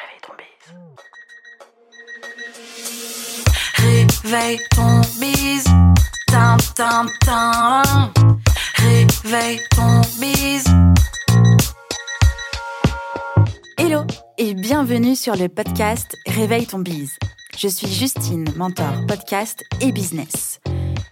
[0.00, 0.72] Réveille ton bise.
[3.76, 5.64] Réveille ton bise.
[6.26, 7.82] Tin, tin, tin.
[8.76, 10.64] Réveille ton bise.
[13.76, 14.04] Hello
[14.38, 17.18] et bienvenue sur le podcast Réveille ton bise.
[17.58, 20.59] Je suis Justine, mentor podcast et business.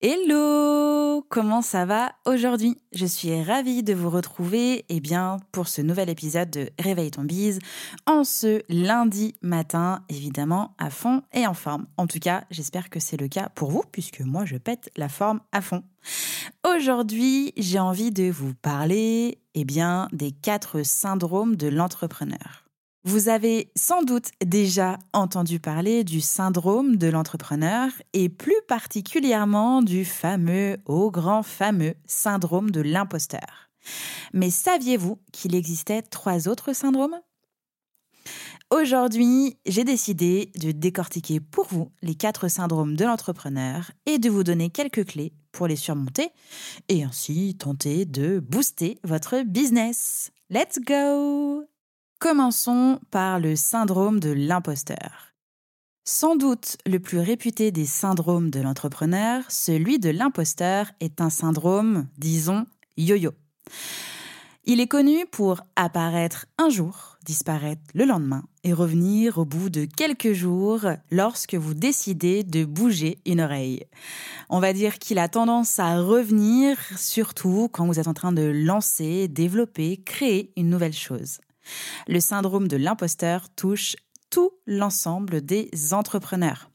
[0.00, 2.80] Hello Comment ça va aujourd'hui?
[2.92, 7.24] Je suis ravie de vous retrouver eh bien, pour ce nouvel épisode de Réveille ton
[7.24, 7.58] bise
[8.06, 11.86] en ce lundi matin, évidemment à fond et en forme.
[11.96, 15.08] En tout cas, j'espère que c'est le cas pour vous puisque moi je pète la
[15.08, 15.82] forme à fond.
[16.64, 22.67] Aujourd'hui, j'ai envie de vous parler eh bien, des quatre syndromes de l'entrepreneur.
[23.04, 30.04] Vous avez sans doute déjà entendu parler du syndrome de l'entrepreneur et plus particulièrement du
[30.04, 33.70] fameux, au grand fameux syndrome de l'imposteur.
[34.32, 37.18] Mais saviez-vous qu'il existait trois autres syndromes?
[38.70, 44.44] Aujourd'hui, j'ai décidé de décortiquer pour vous les quatre syndromes de l'entrepreneur et de vous
[44.44, 46.28] donner quelques clés pour les surmonter
[46.88, 50.32] et ainsi tenter de booster votre business.
[50.50, 51.64] Let's go
[52.20, 55.36] Commençons par le syndrome de l'imposteur.
[56.04, 62.08] Sans doute le plus réputé des syndromes de l'entrepreneur, celui de l'imposteur est un syndrome,
[62.18, 63.30] disons, yo-yo.
[64.64, 69.84] Il est connu pour apparaître un jour, disparaître le lendemain et revenir au bout de
[69.84, 73.84] quelques jours lorsque vous décidez de bouger une oreille.
[74.48, 78.42] On va dire qu'il a tendance à revenir surtout quand vous êtes en train de
[78.42, 81.38] lancer, développer, créer une nouvelle chose.
[82.06, 83.96] Le syndrome de l'imposteur touche
[84.30, 86.70] tout l'ensemble des entrepreneurs.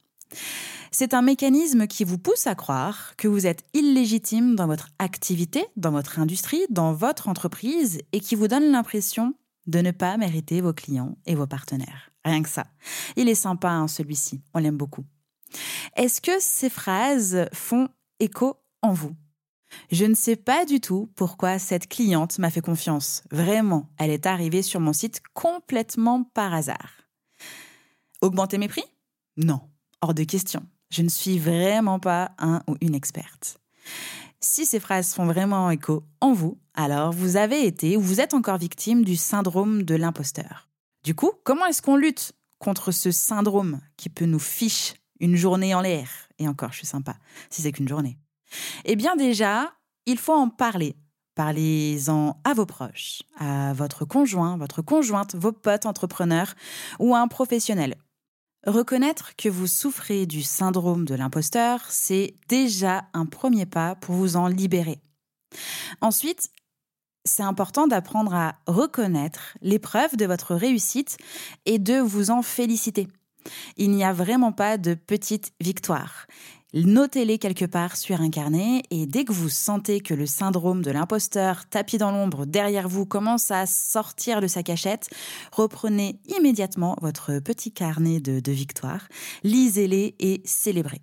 [0.90, 5.66] C'est un mécanisme qui vous pousse à croire que vous êtes illégitime dans votre activité,
[5.76, 9.34] dans votre industrie, dans votre entreprise et qui vous donne l'impression
[9.66, 12.10] de ne pas mériter vos clients et vos partenaires.
[12.24, 12.66] Rien que ça.
[13.16, 14.40] Il est sympa, hein, celui-ci.
[14.54, 15.04] On l'aime beaucoup.
[15.96, 17.88] Est-ce que ces phrases font
[18.20, 19.14] écho en vous?
[19.90, 23.22] Je ne sais pas du tout pourquoi cette cliente m'a fait confiance.
[23.30, 27.02] Vraiment, elle est arrivée sur mon site complètement par hasard.
[28.20, 28.84] Augmenter mes prix?
[29.36, 29.60] Non,
[30.00, 30.64] hors de question.
[30.90, 33.58] Je ne suis vraiment pas un ou une experte.
[34.40, 38.34] Si ces phrases font vraiment écho en vous, alors vous avez été ou vous êtes
[38.34, 40.68] encore victime du syndrome de l'imposteur.
[41.02, 45.74] Du coup, comment est-ce qu'on lutte contre ce syndrome qui peut nous fiche une journée
[45.74, 46.08] en l'air?
[46.38, 47.16] Et encore, je suis sympa,
[47.50, 48.18] si c'est qu'une journée.
[48.84, 49.72] Eh bien déjà,
[50.06, 50.96] il faut en parler.
[51.34, 56.54] Parlez-en à vos proches, à votre conjoint, votre conjointe, vos potes entrepreneurs
[57.00, 57.96] ou à un professionnel.
[58.66, 64.36] Reconnaître que vous souffrez du syndrome de l'imposteur, c'est déjà un premier pas pour vous
[64.36, 65.00] en libérer.
[66.00, 66.50] Ensuite,
[67.24, 71.18] c'est important d'apprendre à reconnaître les preuves de votre réussite
[71.66, 73.08] et de vous en féliciter.
[73.76, 76.26] Il n'y a vraiment pas de petite victoire.
[76.74, 80.90] Notez-les quelque part sur un carnet et dès que vous sentez que le syndrome de
[80.90, 85.08] l'imposteur tapis dans l'ombre derrière vous commence à sortir de sa cachette,
[85.52, 89.06] reprenez immédiatement votre petit carnet de, de victoires,
[89.44, 91.02] lisez-les et célébrez.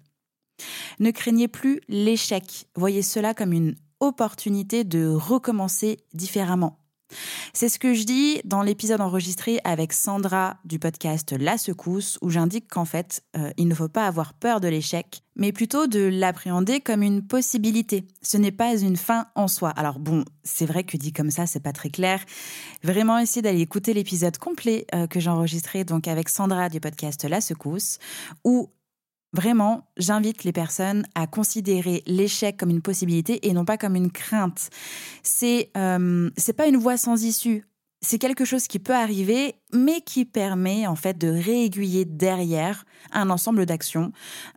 [1.00, 6.81] Ne craignez plus l'échec, voyez cela comme une opportunité de recommencer différemment.
[7.54, 12.30] C'est ce que je dis dans l'épisode enregistré avec Sandra du podcast La Secousse, où
[12.30, 16.00] j'indique qu'en fait, euh, il ne faut pas avoir peur de l'échec, mais plutôt de
[16.00, 18.06] l'appréhender comme une possibilité.
[18.22, 19.70] Ce n'est pas une fin en soi.
[19.70, 22.24] Alors bon, c'est vrai que dit comme ça, c'est pas très clair.
[22.84, 27.24] Vraiment essayer d'aller écouter l'épisode complet euh, que j'ai enregistré donc avec Sandra du podcast
[27.24, 28.00] La Secousse,
[28.44, 28.70] où
[29.34, 34.12] Vraiment, j'invite les personnes à considérer l'échec comme une possibilité et non pas comme une
[34.12, 34.70] crainte.
[35.24, 37.66] C'est euh, c'est pas une voie sans issue.
[38.04, 43.30] C'est quelque chose qui peut arriver, mais qui permet en fait de réaiguiller derrière un
[43.30, 44.12] ensemble d'actions.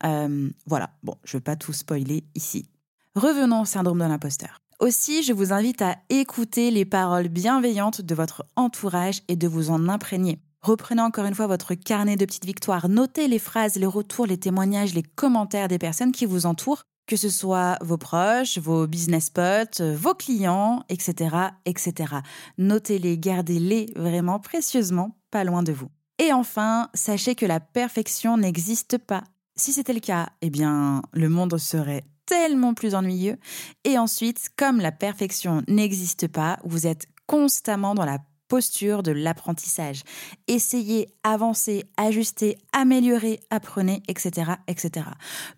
[0.05, 0.91] Euh, voilà.
[1.03, 2.67] Bon, je vais pas tout spoiler ici.
[3.15, 4.59] Revenons au syndrome de l'imposteur.
[4.81, 9.71] Aussi, je vous invite à écouter les paroles bienveillantes de votre entourage et de vous
[9.71, 10.41] en imprégner.
[10.64, 12.88] Reprenez encore une fois votre carnet de petites victoires.
[12.88, 17.16] Notez les phrases, les retours, les témoignages, les commentaires des personnes qui vous entourent, que
[17.16, 22.14] ce soit vos proches, vos business potes, vos clients, etc., etc.
[22.56, 25.90] Notez-les, gardez-les vraiment précieusement, pas loin de vous.
[26.19, 29.25] Et enfin, sachez que la perfection n'existe pas.
[29.56, 33.37] Si c'était le cas, eh bien, le monde serait tellement plus ennuyeux.
[33.84, 40.02] Et ensuite, comme la perfection n'existe pas, vous êtes constamment dans la posture de l'apprentissage.
[40.49, 45.06] Essayez, avancez, ajustez, améliorez, apprenez, etc., etc.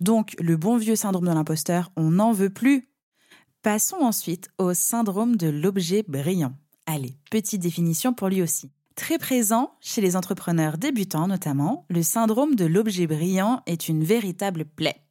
[0.01, 2.89] Donc, le bon vieux syndrome de l'imposteur, on n'en veut plus.
[3.63, 6.55] Passons ensuite au syndrome de l'objet brillant.
[6.87, 8.71] Allez, petite définition pour lui aussi.
[8.95, 14.65] Très présent chez les entrepreneurs débutants notamment, le syndrome de l'objet brillant est une véritable
[14.65, 15.06] plaie.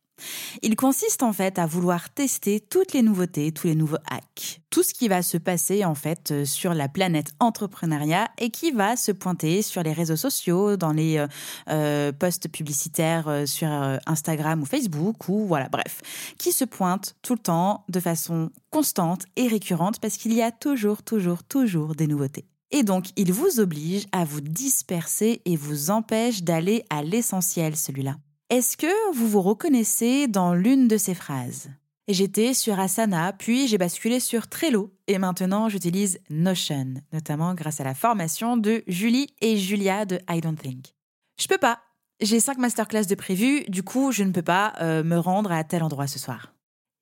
[0.62, 4.84] Il consiste en fait à vouloir tester toutes les nouveautés, tous les nouveaux hacks, tout
[4.84, 8.96] ce qui va se passer en fait euh, sur la planète entrepreneuriat et qui va
[8.96, 11.28] se pointer sur les réseaux sociaux, dans les euh,
[11.70, 13.68] euh, posts publicitaires sur
[14.06, 16.02] Instagram ou Facebook ou voilà, bref,
[16.38, 20.52] qui se pointe tout le temps de façon constante et récurrente parce qu'il y a
[20.52, 22.46] toujours, toujours, toujours des nouveautés.
[22.72, 28.16] Et donc, il vous oblige à vous disperser et vous empêche d'aller à l'essentiel, celui-là.
[28.51, 31.71] Est-ce que vous vous reconnaissez dans l'une de ces phrases?
[32.07, 37.83] J'étais sur Asana, puis j'ai basculé sur Trello et maintenant j'utilise Notion, notamment grâce à
[37.83, 40.94] la formation de Julie et Julia de I Don't Think.
[41.42, 41.80] Je peux pas.
[42.21, 45.63] J'ai cinq masterclass de prévues, du coup je ne peux pas euh, me rendre à
[45.63, 46.53] tel endroit ce soir.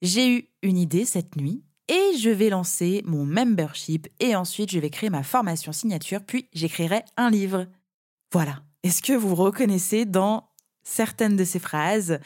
[0.01, 4.79] J'ai eu une idée cette nuit et je vais lancer mon membership et ensuite je
[4.79, 7.67] vais créer ma formation signature, puis j'écrirai un livre.
[8.31, 8.63] Voilà.
[8.83, 10.52] Est-ce que vous reconnaissez dans
[10.83, 12.19] certaines de ces phrases,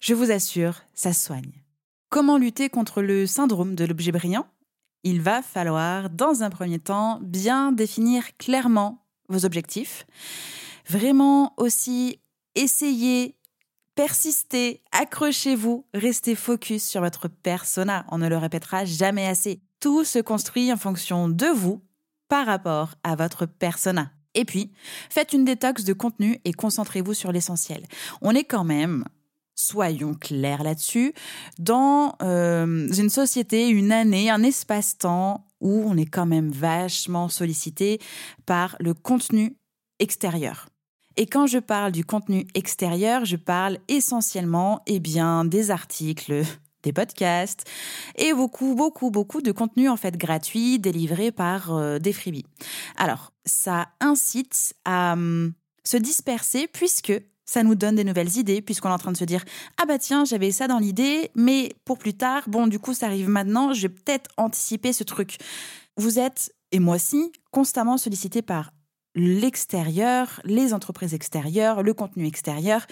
[0.00, 1.62] je vous assure, ça soigne.
[2.08, 4.46] Comment lutter contre le syndrome de l'objet brillant?
[5.04, 10.06] Il va falloir, dans un premier temps, bien définir clairement vos objectifs.
[10.88, 12.20] Vraiment aussi
[12.54, 13.36] essayer,
[13.94, 18.06] persister, accrochez-vous, restez focus sur votre persona.
[18.10, 19.60] On ne le répétera jamais assez.
[19.80, 21.82] Tout se construit en fonction de vous
[22.28, 24.10] par rapport à votre persona.
[24.38, 24.70] Et puis,
[25.10, 27.84] faites une détox de contenu et concentrez-vous sur l'essentiel.
[28.22, 29.04] On est quand même,
[29.56, 31.12] soyons clairs là-dessus,
[31.58, 37.98] dans euh, une société, une année, un espace-temps où on est quand même vachement sollicité
[38.46, 39.56] par le contenu
[39.98, 40.68] extérieur.
[41.16, 46.44] Et quand je parle du contenu extérieur, je parle essentiellement eh bien, des articles,
[46.88, 47.64] des podcasts
[48.16, 52.46] et beaucoup, beaucoup, beaucoup de contenu en fait gratuit délivré par euh, des freebies.
[52.96, 55.52] Alors, ça incite à hum,
[55.84, 57.12] se disperser puisque
[57.44, 59.44] ça nous donne des nouvelles idées, puisqu'on est en train de se dire
[59.80, 63.06] Ah bah tiens, j'avais ça dans l'idée, mais pour plus tard, bon, du coup, ça
[63.06, 65.38] arrive maintenant, je vais peut-être anticiper ce truc.
[65.96, 68.72] Vous êtes, et moi aussi, constamment sollicité par
[69.18, 72.86] l'extérieur, les entreprises extérieures, le contenu extérieur,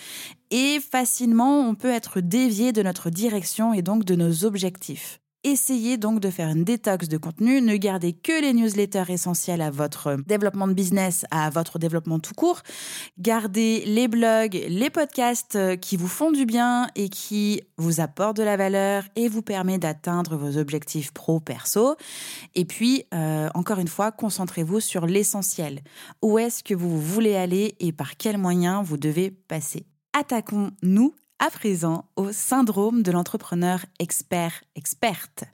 [0.51, 5.21] et facilement on peut être dévié de notre direction et donc de nos objectifs.
[5.49, 9.71] Essayez donc de faire une détox de contenu, ne gardez que les newsletters essentiels à
[9.71, 12.63] votre développement de business, à votre développement tout court.
[13.21, 18.37] Gardez les blogs, les podcasts euh, qui vous font du bien et qui vous apportent
[18.37, 21.95] de la valeur et vous permettent d'atteindre vos objectifs pro-perso.
[22.57, 25.81] Et puis, euh, encore une fois, concentrez-vous sur l'essentiel.
[26.23, 29.87] Où est-ce que vous voulez aller et par quels moyens vous devez passer?
[30.13, 35.45] Attaquons-nous à présent au syndrome de l'entrepreneur expert-experte.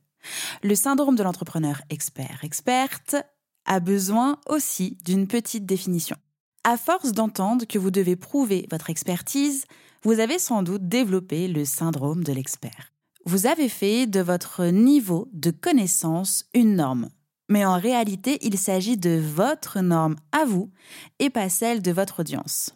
[0.63, 3.17] Le syndrome de l'entrepreneur expert-experte
[3.65, 6.17] a besoin aussi d'une petite définition.
[6.65, 9.67] À force d'entendre que vous devez prouver votre expertise,
[10.03, 12.93] vous avez sans doute développé le syndrome de l'expert.
[13.25, 17.09] Vous avez fait de votre niveau de connaissance une norme,
[17.49, 20.71] mais en réalité il s'agit de votre norme à vous
[21.19, 22.73] et pas celle de votre audience.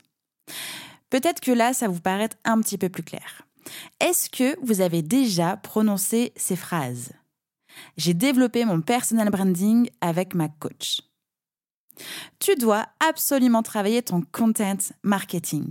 [1.10, 3.42] Peut-être que là, ça vous paraît un petit peu plus clair.
[4.00, 7.12] Est-ce que vous avez déjà prononcé ces phrases?
[7.96, 11.00] J'ai développé mon personal branding avec ma coach.
[12.38, 15.70] Tu dois absolument travailler ton content marketing.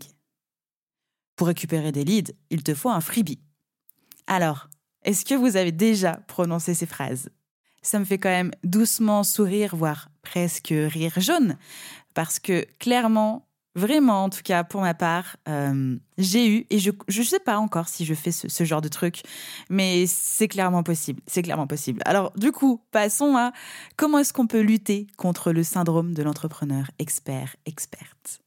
[1.35, 3.39] Pour récupérer des leads, il te faut un freebie.
[4.27, 4.69] Alors,
[5.03, 7.29] est-ce que vous avez déjà prononcé ces phrases?
[7.81, 11.57] Ça me fait quand même doucement sourire, voire presque rire jaune,
[12.15, 16.91] parce que clairement, Vraiment, en tout cas, pour ma part, euh, j'ai eu, et je
[16.91, 19.21] ne sais pas encore si je fais ce, genre de truc,
[19.69, 21.21] mais c'est clairement possible.
[21.27, 22.01] C'est clairement possible.
[22.05, 23.51] Alors, du coup, passons à
[23.97, 28.39] comment est-ce qu'on peut lutter contre le syndrome de l'entrepreneur expert-experte.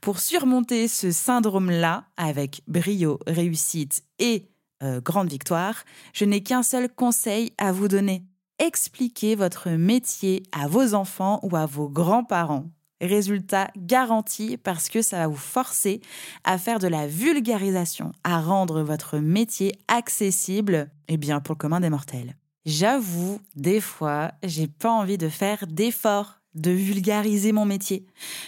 [0.00, 4.48] Pour surmonter ce syndrome-là, avec brio, réussite et
[4.82, 8.24] euh, grande victoire, je n'ai qu'un seul conseil à vous donner.
[8.58, 12.70] Expliquez votre métier à vos enfants ou à vos grands-parents
[13.04, 16.00] Résultat garanti parce que ça va vous forcer
[16.44, 21.80] à faire de la vulgarisation, à rendre votre métier accessible, eh bien pour le commun
[21.80, 22.34] des mortels.
[22.64, 28.06] J'avoue, des fois, j'ai pas envie de faire d'efforts, de vulgariser mon métier.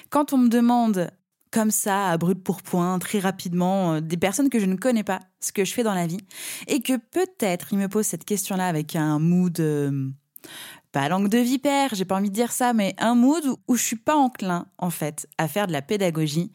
[0.08, 1.10] Quand on me demande
[1.50, 5.04] comme ça, à brut pour point, très rapidement, euh, des personnes que je ne connais
[5.04, 6.20] pas, ce que je fais dans la vie,
[6.66, 10.10] et que peut-être ils me posent cette question-là avec un mood, euh,
[10.96, 13.76] pas langue de vipère, j'ai pas envie de dire ça, mais un mood où, où
[13.76, 16.52] je suis pas enclin, en fait, à faire de la pédagogie.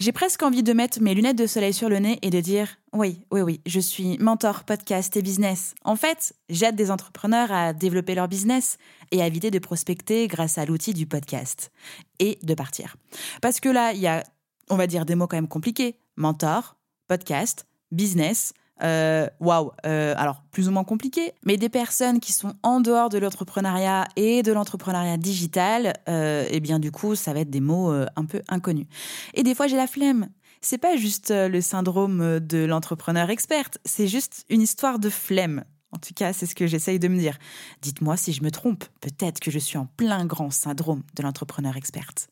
[0.00, 2.76] J'ai presque envie de mettre mes lunettes de soleil sur le nez et de dire
[2.92, 5.76] oui, oui, oui, je suis mentor, podcast et business.
[5.84, 8.78] En fait, j'aide des entrepreneurs à développer leur business
[9.12, 11.70] et à éviter de prospecter grâce à l'outil du podcast
[12.18, 12.96] et de partir.
[13.42, 14.24] Parce que là, il y a,
[14.70, 16.00] on va dire, des mots quand même compliqués.
[16.16, 16.74] Mentor,
[17.06, 22.54] podcast, business, euh, waouh, euh, alors plus ou moins compliqué, mais des personnes qui sont
[22.62, 27.40] en dehors de l'entrepreneuriat et de l'entrepreneuriat digital, euh, eh bien du coup, ça va
[27.40, 28.86] être des mots un peu inconnus.
[29.34, 30.28] Et des fois, j'ai la flemme.
[30.60, 35.64] C'est pas juste le syndrome de l'entrepreneur experte, c'est juste une histoire de flemme.
[35.92, 37.38] En tout cas, c'est ce que j'essaye de me dire.
[37.80, 41.76] Dites-moi si je me trompe, peut-être que je suis en plein grand syndrome de l'entrepreneur
[41.76, 42.28] experte.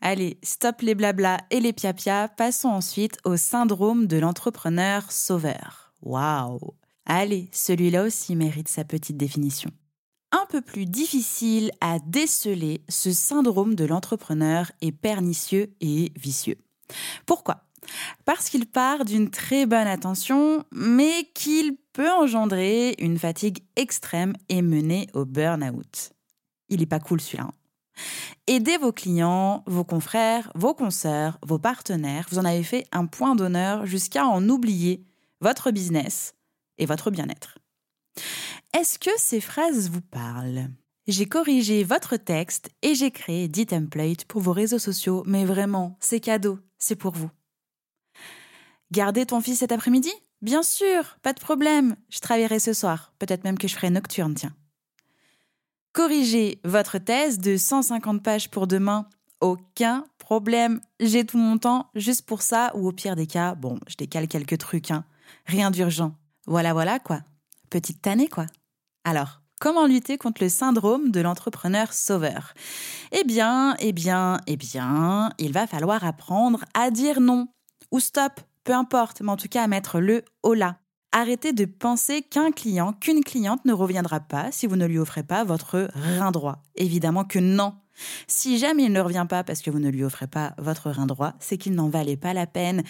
[0.00, 5.92] Allez, stop les blablas et les piapia, passons ensuite au syndrome de l'entrepreneur sauveur.
[6.02, 6.74] Waouh
[7.06, 9.70] Allez, celui-là aussi mérite sa petite définition.
[10.32, 16.56] Un peu plus difficile à déceler, ce syndrome de l'entrepreneur est pernicieux et vicieux.
[17.26, 17.64] Pourquoi?
[18.24, 24.62] Parce qu'il part d'une très bonne intention, mais qu'il peut engendrer une fatigue extrême et
[24.62, 26.12] mener au burn-out.
[26.68, 27.44] Il est pas cool celui-là.
[27.44, 27.52] Hein.
[28.46, 32.26] Aidez vos clients, vos confrères, vos consoeurs, vos partenaires.
[32.30, 35.04] Vous en avez fait un point d'honneur jusqu'à en oublier
[35.40, 36.34] votre business
[36.78, 37.58] et votre bien-être.
[38.76, 40.70] Est-ce que ces phrases vous parlent?
[41.06, 45.96] J'ai corrigé votre texte et j'ai créé 10 templates pour vos réseaux sociaux, mais vraiment,
[45.98, 47.30] c'est cadeau, c'est pour vous.
[48.92, 50.12] Garder ton fils cet après-midi?
[50.42, 51.96] Bien sûr, pas de problème.
[52.08, 53.12] Je travaillerai ce soir.
[53.18, 54.54] Peut-être même que je ferai nocturne, tiens.
[55.92, 59.06] Corriger votre thèse de 150 pages pour demain,
[59.40, 60.80] aucun problème.
[61.00, 64.28] J'ai tout mon temps juste pour ça, ou au pire des cas, bon, je décale
[64.28, 65.04] quelques trucs, hein.
[65.46, 66.14] Rien d'urgent.
[66.46, 67.22] Voilà, voilà, quoi.
[67.70, 68.46] Petite tannée, quoi.
[69.04, 72.54] Alors, comment lutter contre le syndrome de l'entrepreneur sauveur?
[73.10, 77.48] Eh bien, eh bien, eh bien, il va falloir apprendre à dire non.
[77.90, 80.79] Ou stop, peu importe, mais en tout cas à mettre le là.
[81.12, 85.24] Arrêtez de penser qu'un client, qu'une cliente ne reviendra pas si vous ne lui offrez
[85.24, 86.62] pas votre rein droit.
[86.76, 87.74] Évidemment que non.
[88.28, 91.06] Si jamais il ne revient pas parce que vous ne lui offrez pas votre rein
[91.06, 92.84] droit, c'est qu'il n'en valait pas la peine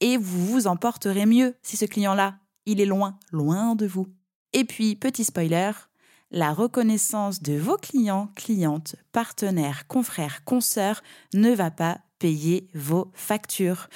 [0.00, 4.06] et vous vous en porterez mieux si ce client-là, il est loin, loin de vous.
[4.54, 5.72] Et puis, petit spoiler,
[6.30, 11.02] la reconnaissance de vos clients, clientes, partenaires, confrères, consoeurs
[11.34, 13.88] ne va pas payer vos factures.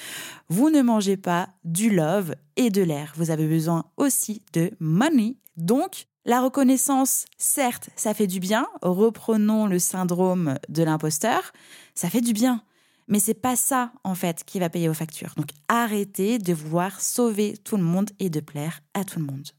[0.49, 3.13] Vous ne mangez pas du love et de l'air.
[3.15, 5.37] Vous avez besoin aussi de money.
[5.57, 8.67] Donc, la reconnaissance, certes, ça fait du bien.
[8.81, 11.51] Reprenons le syndrome de l'imposteur.
[11.95, 12.63] Ça fait du bien.
[13.07, 15.33] Mais c'est pas ça, en fait, qui va payer vos factures.
[15.35, 19.49] Donc, arrêtez de vouloir sauver tout le monde et de plaire à tout le monde.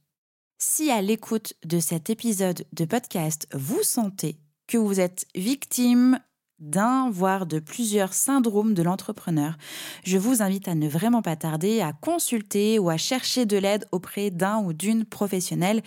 [0.58, 4.38] Si à l'écoute de cet épisode de podcast, vous sentez
[4.68, 6.20] que vous êtes victime
[6.58, 9.56] d'un, voire de plusieurs syndromes de l'entrepreneur,
[10.04, 13.86] je vous invite à ne vraiment pas tarder à consulter ou à chercher de l'aide
[13.92, 15.82] auprès d'un ou d'une professionnelle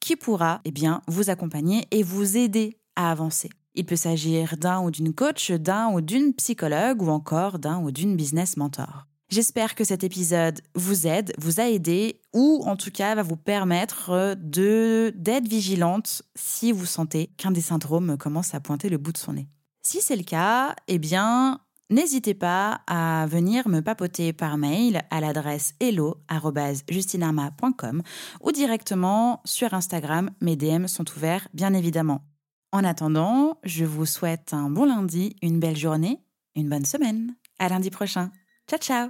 [0.00, 3.50] qui pourra eh bien, vous accompagner et vous aider à avancer.
[3.74, 7.90] Il peut s'agir d'un ou d'une coach, d'un ou d'une psychologue ou encore d'un ou
[7.90, 9.06] d'une business mentor.
[9.30, 13.36] J'espère que cet épisode vous aide, vous a aidé ou en tout cas va vous
[13.36, 19.12] permettre de d'être vigilante si vous sentez qu'un des syndromes commence à pointer le bout
[19.12, 19.46] de son nez.
[19.82, 25.20] Si c'est le cas, eh bien, n'hésitez pas à venir me papoter par mail à
[25.20, 28.02] l'adresse hello.justinarma.com
[28.40, 30.30] ou directement sur Instagram.
[30.40, 32.24] Mes DM sont ouverts, bien évidemment.
[32.72, 36.20] En attendant, je vous souhaite un bon lundi, une belle journée,
[36.54, 37.34] une bonne semaine.
[37.58, 38.30] À lundi prochain.
[38.68, 39.08] Ciao, ciao!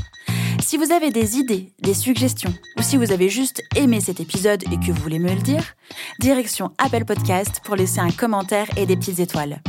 [0.63, 4.65] Si vous avez des idées, des suggestions ou si vous avez juste aimé cet épisode
[4.73, 5.75] et que vous voulez me le dire,
[6.19, 9.61] direction Apple Podcast pour laisser un commentaire et des petites étoiles.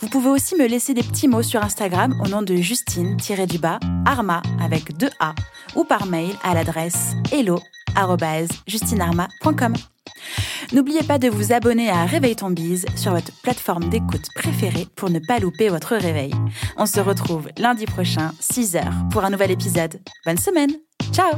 [0.00, 4.42] Vous pouvez aussi me laisser des petits mots sur Instagram au nom de Justine-du-bas Arma
[4.60, 5.34] avec deux A
[5.74, 9.74] ou par mail à l'adresse hello@justinarma.com.
[10.72, 15.10] N'oubliez pas de vous abonner à Réveil ton bise sur votre plateforme d'écoute préférée pour
[15.10, 16.32] ne pas louper votre réveil.
[16.76, 20.00] On se retrouve lundi prochain, 6h, pour un nouvel épisode.
[20.24, 20.70] Bonne semaine.
[21.12, 21.32] Ciao